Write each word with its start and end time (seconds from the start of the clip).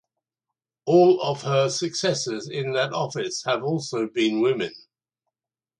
All 0.87 1.21
of 1.21 1.43
her 1.43 1.69
successors 1.69 2.49
in 2.49 2.73
that 2.73 2.91
office 2.91 3.43
have 3.45 3.61
also 3.61 4.07
been 4.07 4.41
women. 4.41 4.73